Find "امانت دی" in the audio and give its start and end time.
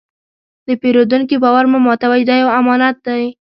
2.59-3.23